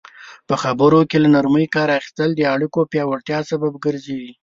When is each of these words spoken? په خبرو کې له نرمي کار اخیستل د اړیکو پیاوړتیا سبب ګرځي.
په 0.47 0.55
خبرو 0.63 0.99
کې 1.09 1.17
له 1.23 1.29
نرمي 1.35 1.65
کار 1.75 1.89
اخیستل 1.99 2.29
د 2.35 2.41
اړیکو 2.53 2.79
پیاوړتیا 2.91 3.39
سبب 3.51 3.73
ګرځي. 3.85 4.23